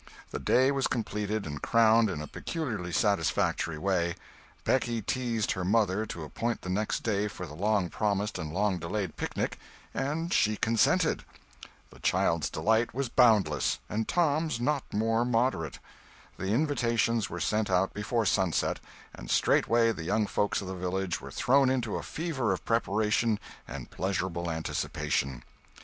The 0.31 0.39
day 0.39 0.71
was 0.71 0.87
completed 0.87 1.45
and 1.45 1.61
crowned 1.61 2.09
in 2.09 2.23
a 2.23 2.27
peculiarly 2.27 2.91
satisfactory 2.91 3.77
way: 3.77 4.15
Becky 4.63 4.99
teased 5.03 5.51
her 5.51 5.63
mother 5.63 6.07
to 6.07 6.23
appoint 6.23 6.63
the 6.63 6.71
next 6.71 7.03
day 7.03 7.27
for 7.27 7.45
the 7.45 7.53
long 7.53 7.87
promised 7.87 8.39
and 8.39 8.51
long 8.51 8.79
delayed 8.79 9.15
picnic, 9.15 9.59
and 9.93 10.33
she 10.33 10.57
consented. 10.57 11.23
The 11.91 11.99
child's 11.99 12.49
delight 12.49 12.95
was 12.95 13.09
boundless; 13.09 13.77
and 13.89 14.07
Tom's 14.07 14.59
not 14.59 14.91
more 14.91 15.23
moderate. 15.23 15.77
The 16.37 16.47
invitations 16.51 17.29
were 17.29 17.39
sent 17.39 17.69
out 17.69 17.93
before 17.93 18.25
sunset, 18.25 18.79
and 19.13 19.29
straightway 19.29 19.91
the 19.91 20.01
young 20.03 20.25
folks 20.25 20.61
of 20.61 20.67
the 20.67 20.73
village 20.73 21.21
were 21.21 21.29
thrown 21.29 21.69
into 21.69 21.97
a 21.97 22.01
fever 22.01 22.51
of 22.51 22.65
preparation 22.65 23.39
and 23.67 23.91
pleasurable 23.91 24.49
anticipation. 24.49 25.43